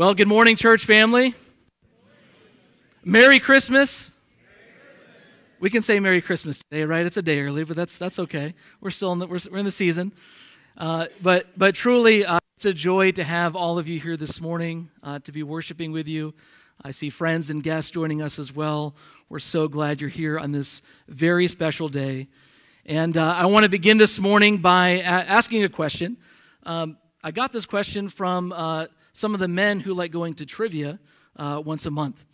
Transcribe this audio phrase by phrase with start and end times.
[0.00, 1.34] Well, good morning, church family.
[3.04, 4.10] Merry Christmas.
[5.60, 7.04] We can say Merry Christmas today, right?
[7.04, 8.54] It's a day early, but that's that's okay.
[8.80, 10.12] We're still in the we're, we're in the season.
[10.78, 14.40] Uh, but but truly, uh, it's a joy to have all of you here this
[14.40, 16.32] morning uh, to be worshiping with you.
[16.82, 18.94] I see friends and guests joining us as well.
[19.28, 22.28] We're so glad you're here on this very special day.
[22.86, 26.16] And uh, I want to begin this morning by a- asking a question.
[26.62, 30.46] Um, I got this question from uh, some of the men who like going to
[30.46, 30.98] trivia
[31.36, 32.24] uh, once a month.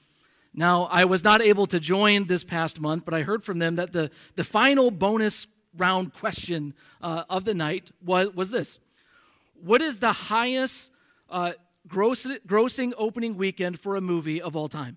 [0.54, 3.76] Now, I was not able to join this past month, but I heard from them
[3.76, 8.78] that the, the final bonus round question uh, of the night was, was this
[9.54, 10.90] What is the highest
[11.28, 11.52] uh,
[11.86, 14.96] gross, grossing opening weekend for a movie of all time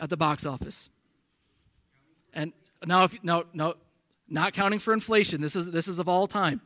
[0.00, 0.88] at the box office?
[2.32, 2.54] And
[2.86, 3.74] now, if no, no,
[4.28, 6.62] not counting for inflation, this is, this is of all time.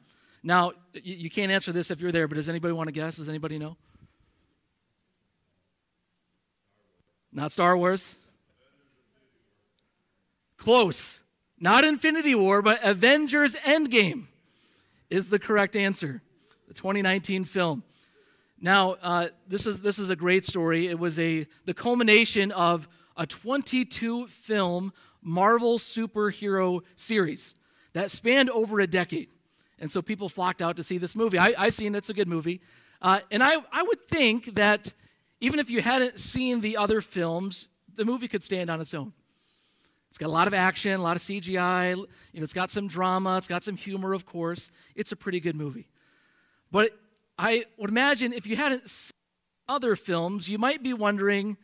[0.46, 3.16] Now, you, you can't answer this if you're there, but does anybody want to guess?
[3.16, 3.76] Does anybody know?
[7.32, 8.14] Not Star Wars.
[10.56, 11.20] Close.
[11.58, 14.28] Not Infinity War, but Avengers Endgame
[15.10, 16.22] is the correct answer.
[16.68, 17.82] The 2019 film.
[18.60, 20.86] Now, uh, this is this is a great story.
[20.86, 27.56] It was a the culmination of a 22 film Marvel superhero series
[27.94, 29.28] that spanned over a decade,
[29.78, 31.38] and so people flocked out to see this movie.
[31.38, 32.60] I, have seen it; it's a good movie,
[33.02, 34.92] uh, and I I would think that
[35.40, 39.12] even if you hadn't seen the other films, the movie could stand on its own.
[40.08, 42.88] It's got a lot of action, a lot of CGI, you know, it's got some
[42.88, 44.70] drama, it's got some humor, of course.
[44.94, 45.88] It's a pretty good movie.
[46.70, 46.92] But
[47.38, 49.12] I would imagine if you hadn't seen
[49.68, 51.58] other films, you might be wondering,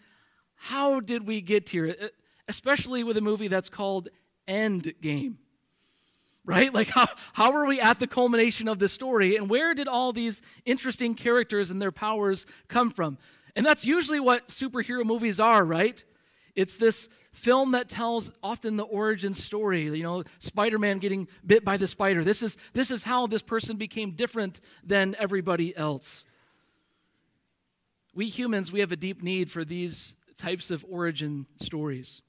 [0.55, 2.11] how did we get here?
[2.47, 4.09] Especially with a movie that's called
[4.47, 5.39] End Game.
[6.45, 6.75] Right?
[6.75, 9.37] Like, how, how are we at the culmination of this story?
[9.37, 13.17] And where did all these interesting characters and their powers come from?
[13.55, 16.05] And that's usually what superhero movies are, right?
[16.57, 21.77] It's this film that tells often the origin story, you know, Spider-Man getting bit by
[21.77, 22.25] the spider.
[22.25, 26.25] This is this is how this person became different than everybody else.
[28.15, 32.21] We humans, we have a deep need for these types of origin stories,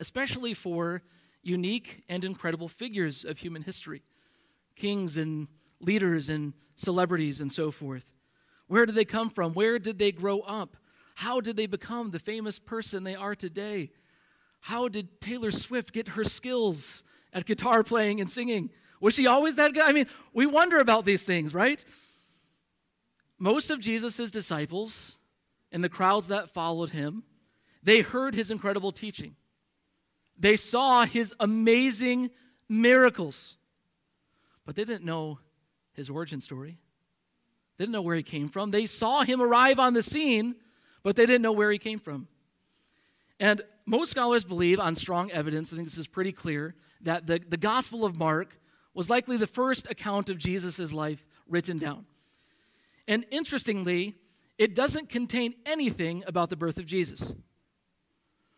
[0.00, 1.02] especially for
[1.42, 4.02] unique and incredible figures of human history.
[4.76, 5.48] Kings and
[5.80, 8.12] leaders and celebrities and so forth.
[8.68, 9.52] Where did they come from?
[9.52, 10.76] Where did they grow up?
[11.16, 13.90] How did they become the famous person they are today?
[14.60, 18.70] How did Taylor Swift get her skills at guitar playing and singing?
[19.00, 19.82] Was she always that good?
[19.82, 21.84] I mean, we wonder about these things, right?
[23.38, 25.16] Most of Jesus' disciples
[25.72, 27.24] and the crowds that followed him,
[27.82, 29.34] they heard his incredible teaching.
[30.42, 32.30] They saw his amazing
[32.68, 33.54] miracles,
[34.66, 35.38] but they didn't know
[35.92, 36.80] his origin story.
[37.78, 38.72] They didn't know where he came from.
[38.72, 40.56] They saw him arrive on the scene,
[41.04, 42.26] but they didn't know where he came from.
[43.38, 47.40] And most scholars believe, on strong evidence, I think this is pretty clear, that the,
[47.48, 48.58] the Gospel of Mark
[48.94, 52.04] was likely the first account of Jesus' life written down.
[53.06, 54.16] And interestingly,
[54.58, 57.32] it doesn't contain anything about the birth of Jesus.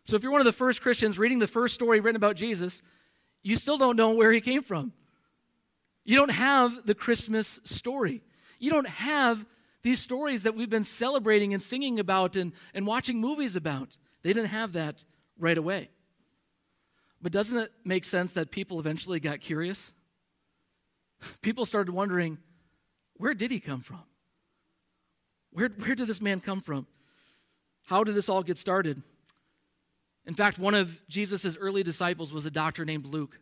[0.04, 2.82] So if you're one of the first Christians reading the first story written about Jesus,
[3.42, 4.92] you still don't know where he came from.
[6.04, 8.22] You don't have the Christmas story.
[8.58, 9.46] You don't have
[9.82, 13.96] these stories that we've been celebrating and singing about and, and watching movies about.
[14.22, 15.04] They didn't have that
[15.38, 15.90] right away.
[17.22, 19.92] But doesn't it make sense that people eventually got curious?
[21.40, 22.36] People started wondering,
[23.16, 24.02] where did he come from?
[25.50, 26.86] Where, where did this man come from?
[27.86, 29.02] How did this all get started?
[30.26, 33.38] In fact, one of Jesus' early disciples was a doctor named Luke.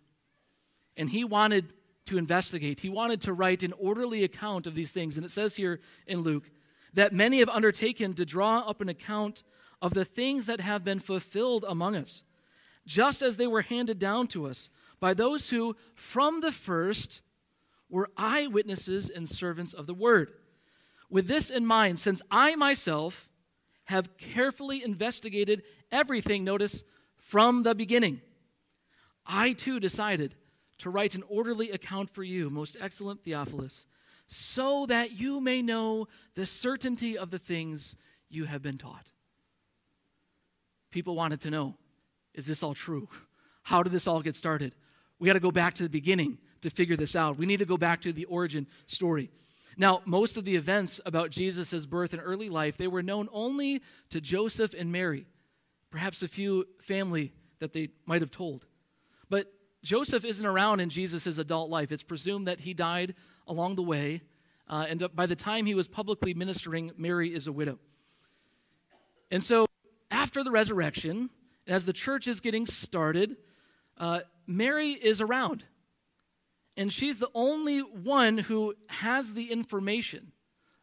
[0.96, 1.72] And he wanted
[2.06, 2.80] to investigate.
[2.80, 5.16] He wanted to write an orderly account of these things.
[5.16, 6.50] And it says here in Luke
[6.94, 9.42] that many have undertaken to draw up an account
[9.80, 12.22] of the things that have been fulfilled among us,
[12.86, 14.68] just as they were handed down to us
[15.00, 17.22] by those who, from the first,
[17.88, 20.32] were eyewitnesses and servants of the word.
[21.10, 23.28] With this in mind, since I myself
[23.84, 25.62] have carefully investigated
[25.92, 26.82] everything, notice,
[27.16, 28.20] from the beginning,
[29.24, 30.34] I too decided
[30.78, 33.86] to write an orderly account for you, most excellent Theophilus,
[34.26, 37.94] so that you may know the certainty of the things
[38.28, 39.12] you have been taught.
[40.90, 41.76] People wanted to know
[42.34, 43.08] is this all true?
[43.62, 44.74] How did this all get started?
[45.18, 47.36] We got to go back to the beginning to figure this out.
[47.36, 49.30] We need to go back to the origin story.
[49.76, 53.82] Now, most of the events about Jesus' birth and early life, they were known only
[54.10, 55.26] to Joseph and Mary,
[55.92, 58.66] perhaps a few family that they might have told.
[59.28, 59.52] But
[59.84, 61.92] Joseph isn't around in Jesus' adult life.
[61.92, 63.14] It's presumed that he died
[63.46, 64.22] along the way,
[64.68, 67.78] uh, and by the time he was publicly ministering, Mary is a widow.
[69.30, 69.66] And so,
[70.10, 71.30] after the resurrection,
[71.66, 73.36] as the church is getting started,
[73.98, 75.64] uh, Mary is around.
[76.76, 80.32] And she's the only one who has the information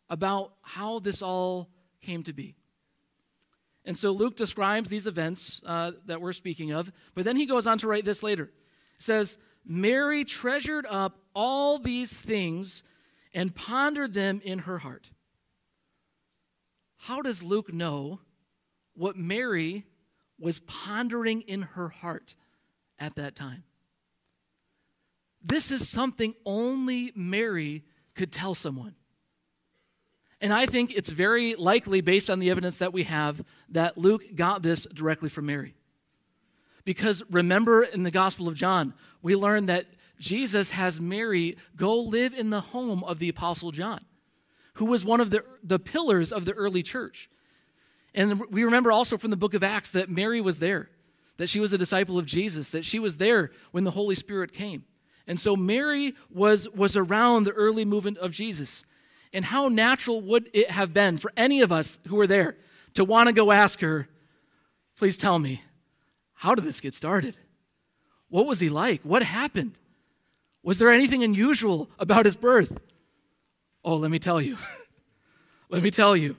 [0.09, 1.69] about how this all
[2.01, 2.58] came to be.
[3.89, 7.65] And so Luke describes these events uh, that we're speaking of, but then he goes
[7.65, 8.51] on to write this later.
[8.97, 12.83] He says, Mary treasured up all these things
[13.33, 15.09] and pondered them in her heart.
[16.97, 18.19] How does Luke know
[18.93, 19.87] what Mary
[20.37, 22.35] was pondering in her heart
[22.99, 23.63] at that time?
[25.41, 28.93] This is something only Mary could tell someone.
[30.41, 34.23] And I think it's very likely, based on the evidence that we have, that Luke
[34.35, 35.75] got this directly from Mary.
[36.85, 39.85] Because remember in the Gospel of John, we learn that
[40.17, 44.05] Jesus has Mary go live in the home of the Apostle John,
[44.73, 47.29] who was one of the, the pillars of the early church.
[48.15, 50.89] And we remember also from the book of Acts that Mary was there,
[51.37, 54.51] that she was a disciple of Jesus, that she was there when the Holy Spirit
[54.53, 54.85] came.
[55.27, 58.83] And so Mary was, was around the early movement of Jesus.
[59.33, 62.55] And how natural would it have been for any of us who were there
[62.95, 64.07] to want to go ask her,
[64.97, 65.63] please tell me,
[66.33, 67.37] how did this get started?
[68.29, 69.01] What was he like?
[69.03, 69.73] What happened?
[70.63, 72.79] Was there anything unusual about his birth?
[73.83, 74.57] Oh, let me tell you.
[75.69, 76.35] let me tell you.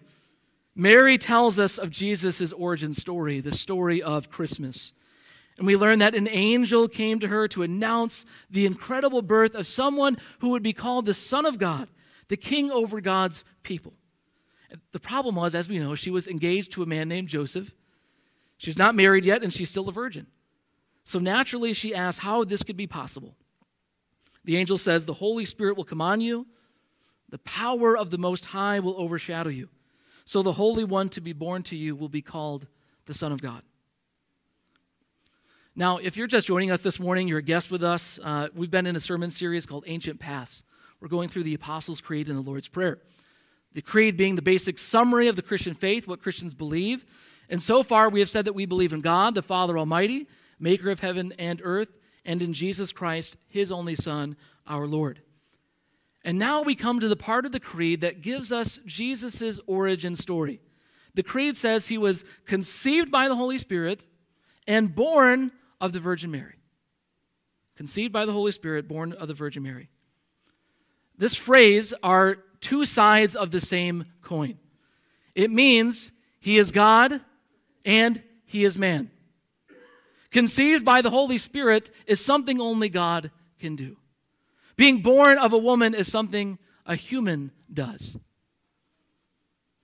[0.75, 4.93] Mary tells us of Jesus' origin story, the story of Christmas.
[5.59, 9.67] And we learn that an angel came to her to announce the incredible birth of
[9.67, 11.89] someone who would be called the Son of God
[12.31, 13.93] the king over God's people.
[14.93, 17.73] The problem was, as we know, she was engaged to a man named Joseph.
[18.57, 20.29] She was not married yet, and she's still a virgin.
[21.05, 23.35] So naturally, she asked how this could be possible.
[24.45, 26.47] The angel says, The Holy Spirit will come on you,
[27.29, 29.69] the power of the Most High will overshadow you.
[30.25, 32.69] So the Holy One to be born to you will be called
[33.07, 33.63] the Son of God.
[35.75, 38.21] Now, if you're just joining us this morning, you're a guest with us.
[38.23, 40.63] Uh, we've been in a sermon series called Ancient Paths.
[41.01, 42.99] We're going through the Apostles' Creed and the Lord's Prayer.
[43.73, 47.05] The creed being the basic summary of the Christian faith, what Christians believe.
[47.49, 50.27] And so far, we have said that we believe in God, the Father Almighty,
[50.59, 51.89] maker of heaven and earth,
[52.25, 54.37] and in Jesus Christ, his only Son,
[54.67, 55.23] our Lord.
[56.25, 60.17] And now we come to the part of the creed that gives us Jesus' origin
[60.17, 60.61] story.
[61.15, 64.07] The creed says he was conceived by the Holy Spirit
[64.67, 66.55] and born of the Virgin Mary.
[67.77, 69.89] Conceived by the Holy Spirit, born of the Virgin Mary.
[71.21, 74.59] This phrase are two sides of the same coin.
[75.35, 77.21] It means he is God
[77.85, 79.11] and he is man.
[80.31, 83.99] Conceived by the Holy Spirit is something only God can do.
[84.77, 88.17] Being born of a woman is something a human does.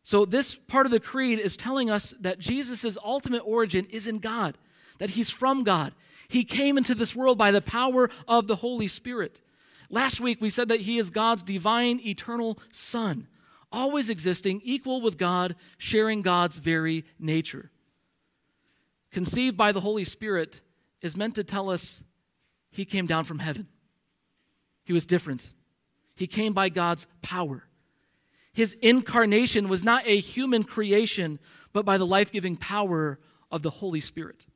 [0.05, 4.21] So, this part of the creed is telling us that Jesus' ultimate origin is in
[4.21, 4.57] God,
[5.01, 5.93] that he's from God.
[6.29, 9.43] He came into this world by the power of the Holy Spirit.
[9.91, 13.29] Last week, we said that he is God's divine, eternal Son,
[13.71, 17.71] always existing, equal with God, sharing God's very nature.
[19.13, 20.61] Conceived by the Holy Spirit
[21.01, 22.03] is meant to tell us
[22.71, 23.69] he came down from heaven.
[24.85, 25.49] He was different.
[26.15, 27.65] He came by God's power.
[28.53, 31.39] His incarnation was not a human creation,
[31.73, 33.19] but by the life giving power
[33.51, 34.47] of the Holy Spirit.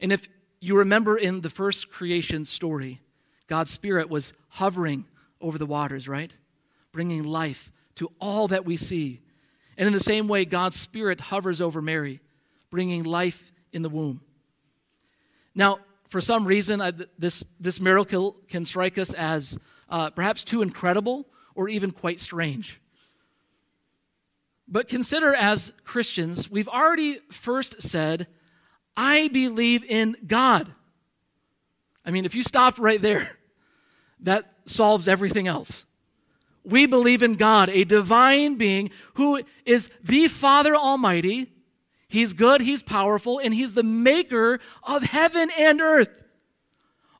[0.00, 0.28] And if
[0.60, 3.00] you remember in the first creation story,
[3.48, 5.04] God's Spirit was hovering
[5.40, 6.36] over the waters, right?
[6.92, 9.20] Bringing life to all that we see.
[9.76, 12.20] And in the same way, God's Spirit hovers over Mary,
[12.70, 14.20] bringing life in the womb.
[15.54, 20.62] Now, for some reason, I, this, this miracle can strike us as uh, perhaps too
[20.62, 22.80] incredible or even quite strange.
[24.66, 28.26] But consider as Christians, we've already first said,
[28.96, 30.72] I believe in God.
[32.04, 33.37] I mean, if you stopped right there,
[34.20, 35.84] that solves everything else.
[36.64, 41.52] We believe in God, a divine being who is the Father Almighty.
[42.08, 46.10] He's good, He's powerful, and He's the maker of heaven and earth,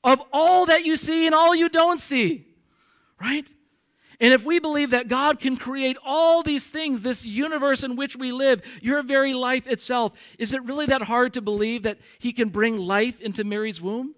[0.04, 2.46] of all that you see and all you don't see,
[3.20, 3.50] right?
[4.20, 8.16] And if we believe that God can create all these things, this universe in which
[8.16, 12.32] we live, your very life itself, is it really that hard to believe that He
[12.32, 14.14] can bring life into Mary's womb?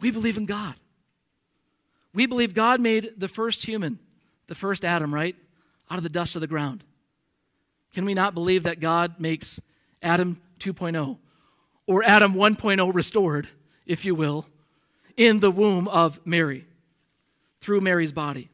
[0.00, 0.74] We believe in God.
[2.12, 3.98] We believe God made the first human,
[4.48, 5.36] the first Adam, right?
[5.90, 6.84] Out of the dust of the ground.
[7.94, 9.60] Can we not believe that God makes
[10.02, 11.18] Adam 2.0
[11.86, 13.48] or Adam 1.0 restored,
[13.86, 14.46] if you will,
[15.16, 16.66] in the womb of Mary
[17.60, 18.48] through Mary's body?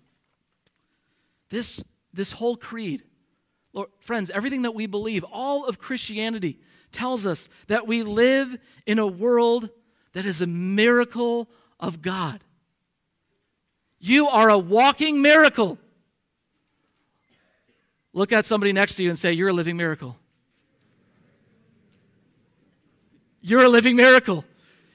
[1.50, 1.82] This,
[2.12, 3.02] this whole creed
[3.76, 6.58] Lord, friends, everything that we believe, all of Christianity
[6.92, 9.68] tells us that we live in a world
[10.14, 12.42] that is a miracle of God.
[14.06, 15.78] You are a walking miracle.
[18.12, 20.16] Look at somebody next to you and say, You're a living miracle.
[23.40, 24.44] You're a living miracle.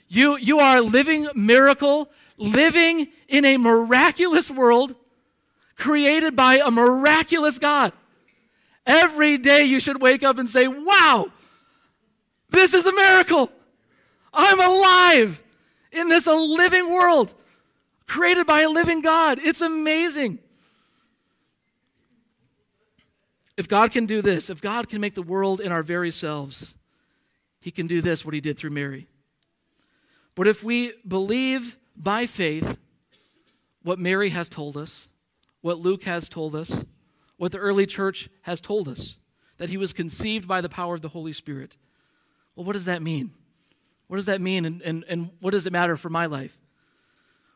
[0.07, 4.95] You, you are a living miracle, living in a miraculous world
[5.75, 7.91] created by a miraculous God.
[8.85, 11.33] Every day you should wake up and say, Wow,
[12.49, 13.51] this is a miracle.
[14.33, 15.43] I'm alive
[15.91, 17.33] in this living world
[18.11, 19.39] created by a living God.
[19.41, 20.39] It's amazing.
[23.55, 26.75] If God can do this, if God can make the world in our very selves,
[27.61, 29.07] He can do this, what He did through Mary.
[30.35, 32.77] But if we believe by faith
[33.81, 35.07] what Mary has told us,
[35.61, 36.83] what Luke has told us,
[37.37, 39.15] what the early church has told us,
[39.57, 41.77] that he was conceived by the power of the Holy Spirit,
[42.55, 43.31] well, what does that mean?
[44.07, 46.57] What does that mean, and, and, and what does it matter for my life?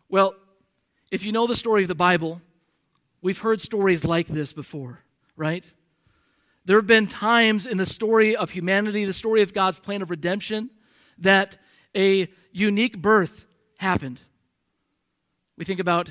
[0.07, 0.35] Well,
[1.11, 2.41] if you know the story of the Bible,
[3.21, 4.99] we've heard stories like this before,
[5.35, 5.71] right?
[6.65, 10.09] There have been times in the story of humanity, the story of God's plan of
[10.09, 10.71] redemption,
[11.19, 11.57] that
[11.95, 13.45] a unique birth
[13.77, 14.19] happened.
[15.57, 16.09] We think about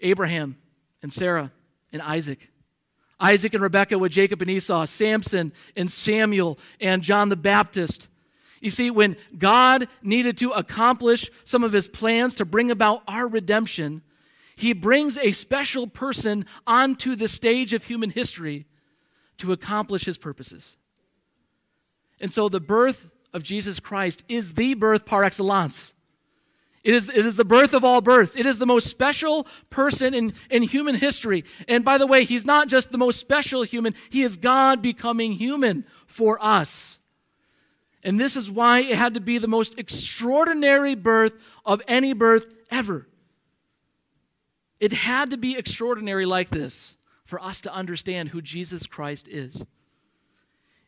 [0.00, 0.56] Abraham
[1.02, 1.52] and Sarah
[1.92, 2.50] and Isaac.
[3.18, 8.08] Isaac and Rebekah with Jacob and Esau, Samson and Samuel and John the Baptist.
[8.60, 13.26] You see, when God needed to accomplish some of his plans to bring about our
[13.26, 14.02] redemption,
[14.56, 18.66] he brings a special person onto the stage of human history
[19.38, 20.76] to accomplish his purposes.
[22.20, 25.92] And so the birth of Jesus Christ is the birth par excellence.
[26.82, 28.36] It is, it is the birth of all births.
[28.36, 31.44] It is the most special person in, in human history.
[31.68, 35.32] And by the way, he's not just the most special human, he is God becoming
[35.32, 37.00] human for us.
[38.04, 41.32] And this is why it had to be the most extraordinary birth
[41.64, 43.08] of any birth ever.
[44.80, 49.62] It had to be extraordinary like this for us to understand who Jesus Christ is.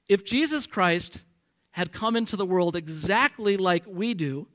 [0.08, 1.24] If Jesus Christ
[1.72, 4.48] had come into the world exactly like we do,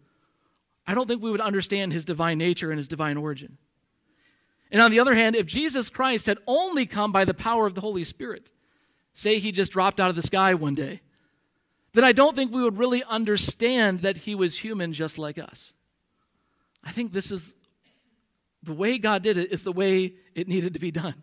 [0.85, 3.57] I don't think we would understand his divine nature and his divine origin.
[4.71, 7.75] And on the other hand, if Jesus Christ had only come by the power of
[7.75, 8.51] the Holy Spirit,
[9.13, 11.01] say he just dropped out of the sky one day,
[11.93, 15.73] then I don't think we would really understand that he was human just like us.
[16.83, 17.53] I think this is
[18.63, 21.15] the way God did it is the way it needed to be done.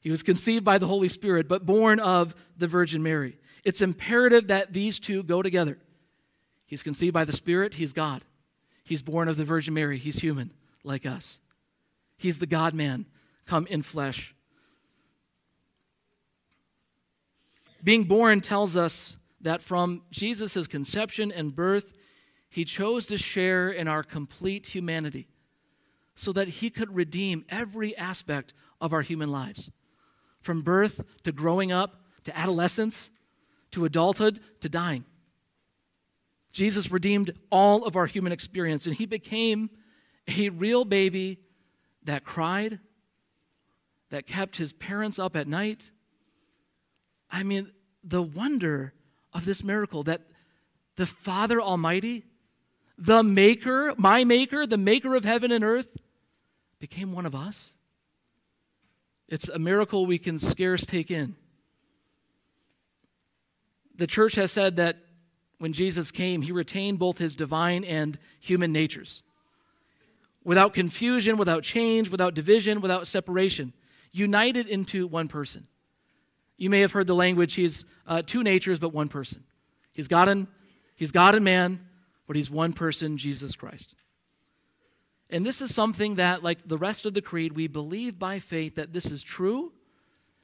[0.00, 3.38] He was conceived by the Holy Spirit, but born of the Virgin Mary.
[3.64, 5.78] It's imperative that these two go together.
[6.66, 8.22] He's conceived by the Spirit, he's God.
[8.84, 10.52] He's born of the Virgin Mary, he's human
[10.84, 11.40] like us.
[12.16, 13.06] He's the God man
[13.46, 14.34] come in flesh.
[17.82, 21.92] Being born tells us that from Jesus' conception and birth,
[22.48, 25.28] he chose to share in our complete humanity
[26.16, 29.70] so that he could redeem every aspect of our human lives.
[30.40, 33.10] From birth to growing up to adolescence
[33.70, 35.04] to adulthood to dying.
[36.52, 39.68] Jesus redeemed all of our human experience, and he became
[40.26, 41.38] a real baby
[42.02, 42.80] that cried,
[44.10, 45.90] that kept his parents up at night.
[47.30, 48.94] I mean, the wonder
[49.34, 50.22] of this miracle that
[50.96, 52.24] the Father Almighty,
[52.96, 55.96] the Maker, my Maker, the Maker of heaven and earth,
[56.78, 57.72] became one of us.
[59.28, 61.36] It's a miracle we can scarce take in
[63.96, 64.98] the church has said that
[65.58, 69.22] when Jesus came, he retained both his divine and human natures.
[70.44, 73.72] Without confusion, without change, without division, without separation,
[74.12, 75.66] united into one person.
[76.56, 79.44] You may have heard the language, he's uh, two natures, but one person.
[79.92, 80.46] He's God, and,
[80.94, 81.80] he's God and man,
[82.26, 83.94] but he's one person, Jesus Christ.
[85.30, 88.76] And this is something that, like the rest of the creed, we believe by faith
[88.76, 89.72] that this is true,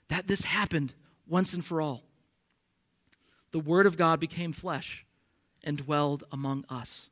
[0.08, 0.94] that this happened
[1.26, 2.04] once and for all
[3.52, 5.04] the Word of God became flesh
[5.62, 7.10] and dwelled among us.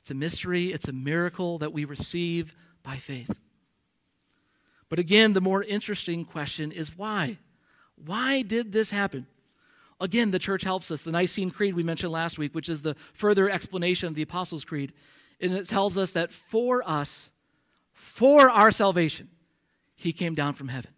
[0.00, 3.38] It's a mystery, it's a miracle that we receive by faith.
[4.88, 7.36] But again, the more interesting question is why?
[7.96, 9.26] Why did this happen?
[10.00, 11.02] Again, the church helps us.
[11.02, 14.64] The Nicene Creed we mentioned last week, which is the further explanation of the Apostles'
[14.64, 14.94] Creed,
[15.40, 17.30] and it tells us that for us,
[17.92, 19.28] for our salvation,
[19.94, 20.90] He came down from heaven.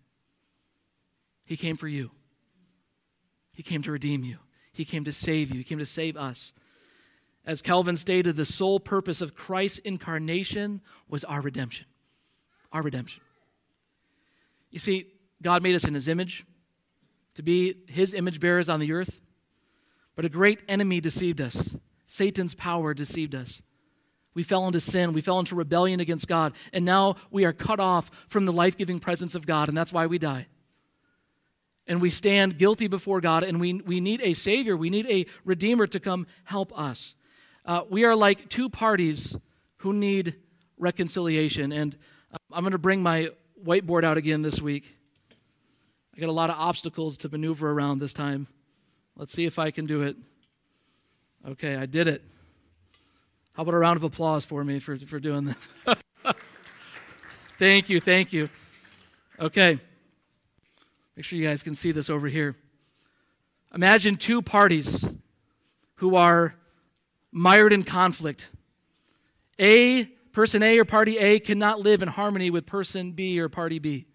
[1.44, 2.10] He came for you.
[3.52, 4.38] He came to redeem you,
[4.72, 6.52] He came to save you, He came to save us.
[7.46, 11.86] As Calvin stated, the sole purpose of Christ's incarnation was our redemption.
[12.70, 13.22] Our redemption.
[14.70, 15.06] You see,
[15.42, 16.44] God made us in His image.
[17.34, 19.20] to be his image bearers on the earth.
[20.16, 21.76] But a great enemy deceived us.
[22.06, 23.62] Satan's power deceived us.
[24.34, 25.12] We fell into sin.
[25.12, 26.52] We fell into rebellion against God.
[26.72, 29.92] And now we are cut off from the life giving presence of God, and that's
[29.92, 30.46] why we die.
[31.86, 34.76] And we stand guilty before God, and we, we need a Savior.
[34.76, 37.14] We need a Redeemer to come help us.
[37.64, 39.36] Uh, we are like two parties
[39.78, 40.36] who need
[40.78, 41.72] reconciliation.
[41.72, 41.96] And
[42.32, 43.30] uh, I'm going to bring my
[43.64, 44.96] whiteboard out again this week.
[46.16, 48.46] I got a lot of obstacles to maneuver around this time.
[49.16, 50.16] Let's see if I can do it.
[51.48, 52.22] Okay, I did it.
[53.60, 55.68] How about a round of applause for me for, for doing this?
[57.58, 58.48] thank you, thank you.
[59.38, 59.78] Okay,
[61.14, 62.56] make sure you guys can see this over here.
[63.74, 65.04] Imagine two parties
[65.96, 66.54] who are
[67.32, 68.48] mired in conflict.
[69.58, 73.78] A, person A or party A cannot live in harmony with person B or party
[73.78, 74.06] B.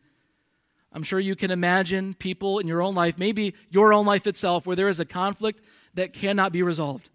[0.92, 4.66] I'm sure you can imagine people in your own life, maybe your own life itself,
[4.66, 7.12] where there is a conflict that cannot be resolved.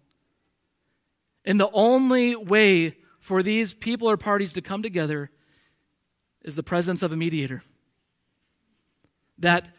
[1.45, 5.29] And the only way for these people or parties to come together
[6.43, 7.63] is the presence of a mediator.
[9.37, 9.69] That,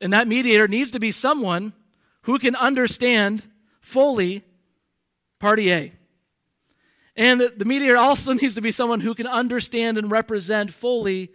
[0.00, 1.72] and that mediator needs to be someone
[2.22, 3.46] who can understand
[3.80, 4.44] fully
[5.38, 5.92] party A.
[7.16, 11.30] And the mediator also needs to be someone who can understand and represent fully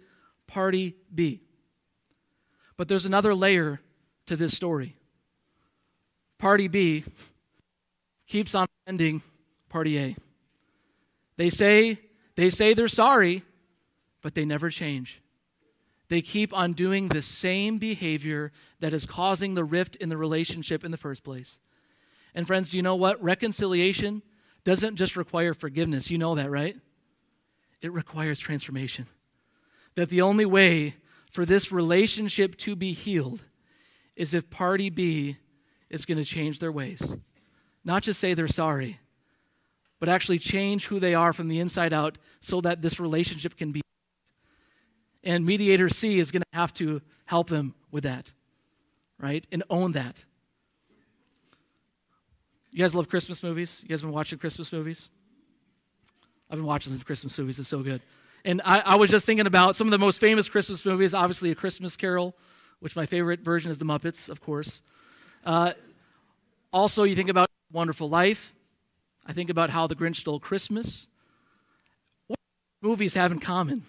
[0.46, 1.42] party B.
[2.76, 3.80] But there's another layer
[4.26, 4.96] to this story.
[6.38, 7.04] Party B
[8.26, 9.22] keeps on offending
[9.72, 10.16] Party A.
[11.38, 11.98] They say
[12.36, 13.42] they say they're sorry,
[14.20, 15.22] but they never change.
[16.08, 20.84] They keep on doing the same behavior that is causing the rift in the relationship
[20.84, 21.58] in the first place.
[22.34, 23.22] And friends, do you know what?
[23.22, 24.22] Reconciliation
[24.62, 26.10] doesn't just require forgiveness.
[26.10, 26.76] You know that, right?
[27.80, 29.06] It requires transformation.
[29.94, 30.96] That the only way
[31.30, 33.42] for this relationship to be healed
[34.16, 35.38] is if party B
[35.88, 37.16] is going to change their ways.
[37.86, 38.98] Not just say they're sorry,
[40.02, 43.70] but actually change who they are from the inside out so that this relationship can
[43.70, 43.80] be.
[45.22, 48.32] And mediator C is going to have to help them with that,
[49.20, 49.46] right?
[49.52, 50.24] And own that.
[52.72, 53.78] You guys love Christmas movies?
[53.84, 55.08] You guys been watching Christmas movies?
[56.50, 57.60] I've been watching some Christmas movies.
[57.60, 58.02] It's so good.
[58.44, 61.52] And I, I, was just thinking about some of the most famous Christmas movies, obviously,
[61.52, 62.34] A Christmas Carol,
[62.80, 64.82] which my favorite version is The Muppets, of course.
[65.44, 65.74] Uh,
[66.72, 68.52] also, you think about Wonderful Life.
[69.26, 71.06] I think about how The Grinch Stole Christmas.
[72.26, 72.38] What
[72.80, 73.84] movies have in common?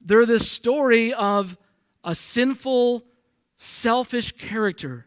[0.00, 1.56] They're this story of
[2.02, 3.04] a sinful,
[3.56, 5.06] selfish character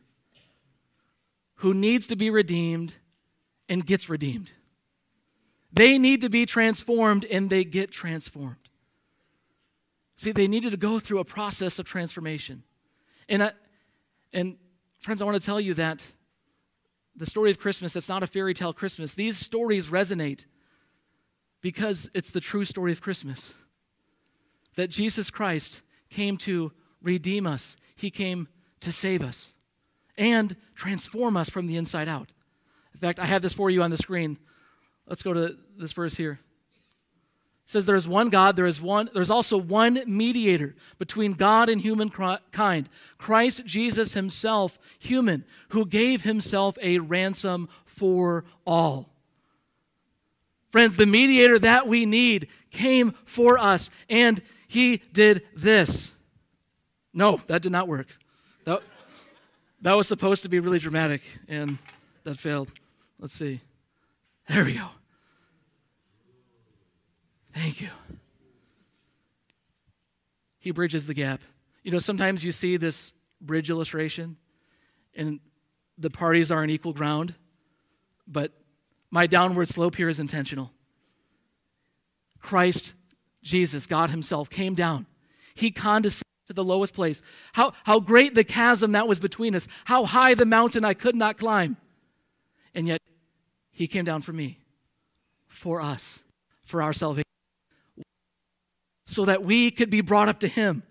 [1.56, 2.94] who needs to be redeemed
[3.68, 4.52] and gets redeemed.
[5.72, 8.58] They need to be transformed and they get transformed.
[10.16, 12.63] See, they needed to go through a process of transformation.
[13.28, 13.52] And, I,
[14.32, 14.58] and
[15.00, 16.06] friends, I want to tell you that
[17.15, 19.13] the story of Christmas, it's not a fairy tale Christmas.
[19.13, 20.45] These stories resonate
[21.62, 23.54] because it's the true story of Christmas.
[24.76, 26.71] That Jesus Christ came to
[27.02, 28.47] redeem us, He came
[28.80, 29.54] to save us
[30.17, 32.32] and transform us from the inside out.
[32.93, 34.38] In fact, I have this for you on the screen.
[35.08, 36.39] Let's go to this verse here.
[37.65, 41.80] Says there is one God, there is one there's also one mediator between God and
[41.80, 49.10] humankind, Christ Jesus himself, human, who gave himself a ransom for all.
[50.71, 56.12] Friends, the mediator that we need came for us and he did this.
[57.13, 58.08] No, that did not work.
[58.65, 58.82] That,
[59.82, 61.78] that was supposed to be really dramatic and
[62.23, 62.71] that failed.
[63.19, 63.62] Let's see.
[64.49, 64.88] There we go.
[67.84, 67.89] You.
[70.60, 71.41] He bridges the gap.
[71.84, 74.38] You know, sometimes you see this bridge illustration
[75.15, 75.39] and
[75.98, 77.36] the parties are on equal ground,
[78.26, 78.54] but
[79.12, 80.72] my downward slope here is intentional.
[82.39, 82.93] Christ,
[83.41, 85.06] Jesus, God Himself, came down.
[85.54, 87.22] He condescended to the lowest place.
[87.52, 91.15] How, how great the chasm that was between us, how high the mountain I could
[91.15, 91.78] not climb.
[92.74, 93.02] And yet,
[93.72, 94.60] he came down for me,
[95.48, 96.24] for us,
[96.63, 97.24] for our salvation,
[99.06, 100.84] so that we could be brought up to Him,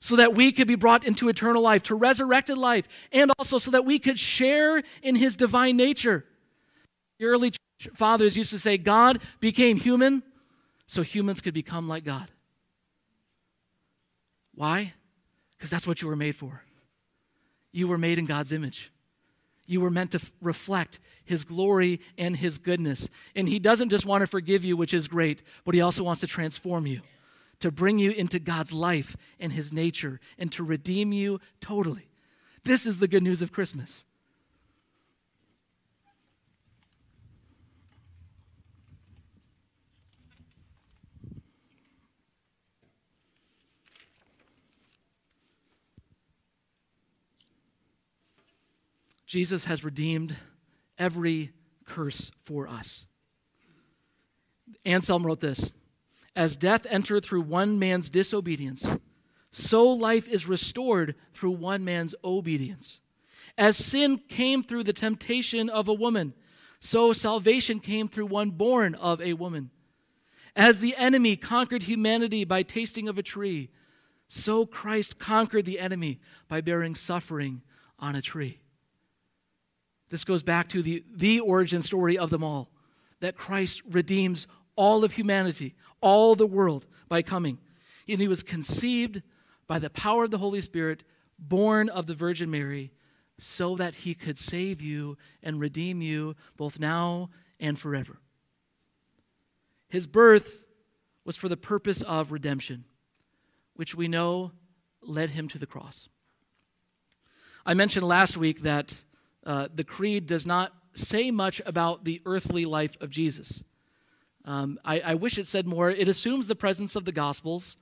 [0.00, 3.70] so that we could be brought into eternal life, to resurrected life, and also so
[3.70, 6.24] that we could share in His divine nature.
[7.18, 7.52] The early
[7.94, 10.22] fathers used to say, God became human
[10.86, 12.28] so humans could become like God.
[14.54, 14.94] Why?
[15.56, 16.62] Because that's what you were made for.
[17.72, 18.90] You were made in God's image.
[19.70, 23.08] You were meant to f- reflect His glory and His goodness.
[23.34, 26.20] And He doesn't just want to forgive you, which is great, but He also wants
[26.22, 27.02] to transform you
[27.60, 32.08] to bring you into God's life and his nature and to redeem you totally.
[32.64, 34.04] This is the good news of Christmas.
[49.30, 50.34] Jesus has redeemed
[50.98, 51.52] every
[51.84, 53.06] curse for us.
[54.84, 55.70] Anselm wrote this
[56.34, 58.84] As death entered through one man's disobedience,
[59.52, 63.00] so life is restored through one man's obedience.
[63.56, 66.34] As sin came through the temptation of a woman,
[66.80, 69.70] so salvation came through one born of a woman.
[70.56, 73.70] As the enemy conquered humanity by tasting of a tree,
[74.26, 77.62] so Christ conquered the enemy by bearing suffering
[77.96, 78.58] on a tree.
[80.10, 82.68] This goes back to the, the origin story of them all
[83.20, 84.46] that Christ redeems
[84.76, 87.58] all of humanity, all the world by coming.
[88.08, 89.22] And he was conceived
[89.66, 91.04] by the power of the Holy Spirit,
[91.38, 92.90] born of the Virgin Mary,
[93.38, 98.18] so that he could save you and redeem you both now and forever.
[99.88, 100.64] His birth
[101.24, 102.84] was for the purpose of redemption,
[103.74, 104.52] which we know
[105.02, 106.08] led him to the cross.
[107.64, 109.02] I mentioned last week that
[109.44, 113.62] uh, the creed does not say much about the earthly life of Jesus.
[114.44, 115.90] Um, I, I, wish it said more.
[115.90, 117.76] It assumes the presence of the Gospels.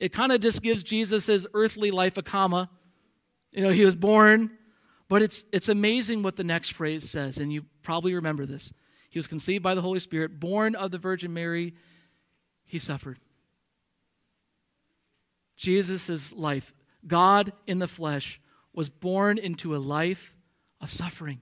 [0.00, 2.70] It kind of just gives Jesus' earthly life a comma.
[3.52, 4.50] You know, he was born,
[5.08, 8.72] but it's, it's amazing what the next phrase says, and you probably remember this.
[9.10, 11.74] He was conceived by the Holy Spirit, born of the Virgin Mary,
[12.64, 13.18] he suffered.
[15.56, 16.72] Jesus' life,
[17.06, 18.40] God in the flesh,
[18.72, 20.34] was born into a life
[20.80, 21.40] of suffering.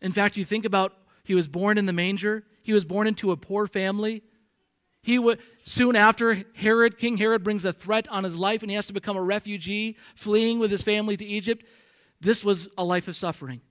[0.00, 0.92] In fact, you think about
[1.24, 4.22] he was born in the manger, he was born into a poor family.
[5.02, 8.76] He w- soon after Herod, King Herod brings a threat on his life and he
[8.76, 11.64] has to become a refugee, fleeing with his family to Egypt.
[12.20, 13.62] This was a life of suffering.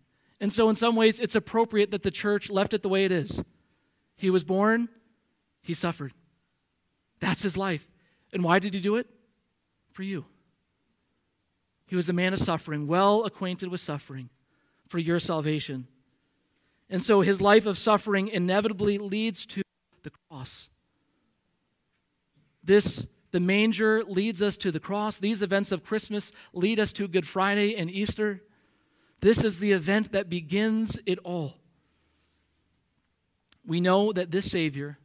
[0.42, 3.12] And so, in some ways, it's appropriate that the church left it the way it
[3.12, 3.42] is.
[4.18, 4.90] He was born,
[5.62, 6.14] he suffered.
[7.20, 7.88] That's his life.
[8.34, 9.08] And why did he do it?
[9.92, 10.26] For you.
[11.86, 14.30] He was a man of suffering, well acquainted with suffering
[14.92, 15.88] for your salvation.
[16.90, 19.62] And so his life of suffering inevitably leads to
[20.04, 20.70] the cross.
[22.62, 25.18] This, the manger, leads us to the cross.
[25.18, 28.42] These events of Christmas lead us to Good Friday and Easter.
[29.22, 31.56] This is the event that begins it all.
[33.66, 34.98] We know that this Savior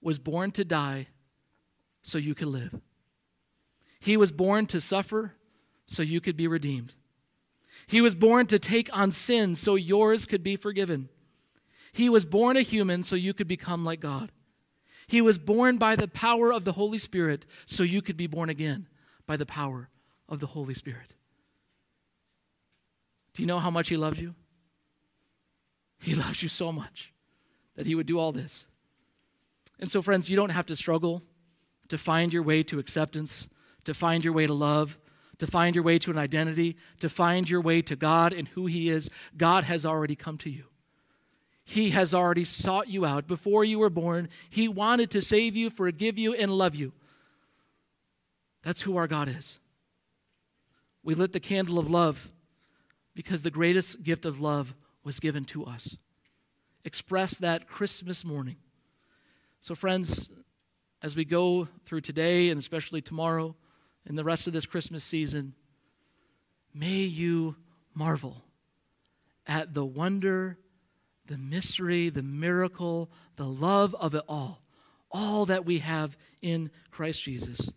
[0.00, 1.08] was born to die
[2.02, 2.80] so you could live.
[4.00, 5.34] He was born to suffer
[5.86, 6.94] so you could be redeemed.
[7.86, 11.08] He was born to take on sin so yours could be forgiven.
[11.92, 14.32] He was born a human so you could become like God.
[15.06, 18.48] He was born by the power of the Holy Spirit so you could be born
[18.48, 18.88] again
[19.26, 19.90] by the power
[20.28, 21.14] of the Holy Spirit.
[23.34, 24.34] Do you know how much He loves you?
[26.00, 27.12] He loves you so much
[27.76, 28.66] that He would do all this.
[29.78, 31.22] And so, friends, you don't have to struggle
[31.88, 33.48] to find your way to acceptance,
[33.84, 34.98] to find your way to love,
[35.38, 38.66] to find your way to an identity, to find your way to God and who
[38.66, 40.64] He is, God has already come to you.
[41.64, 43.26] He has already sought you out.
[43.26, 46.92] Before you were born, He wanted to save you, forgive you, and love you.
[48.62, 49.58] That's who our God is.
[51.02, 52.30] We lit the candle of love
[53.14, 55.96] because the greatest gift of love was given to us.
[56.84, 58.56] Express that Christmas morning.
[59.60, 60.28] So, friends,
[61.02, 63.54] as we go through today and especially tomorrow,
[64.06, 65.54] in the rest of this Christmas season,
[66.74, 67.56] may you
[67.94, 68.42] marvel
[69.46, 70.58] at the wonder,
[71.26, 74.62] the mystery, the miracle, the love of it all,
[75.10, 77.70] all that we have in Christ Jesus.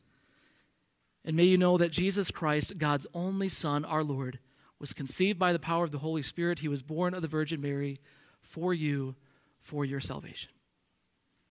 [1.23, 4.39] And may you know that Jesus Christ, God's only Son, our Lord,
[4.79, 6.59] was conceived by the power of the Holy Spirit.
[6.59, 7.99] He was born of the Virgin Mary
[8.41, 9.15] for you,
[9.59, 10.51] for your salvation.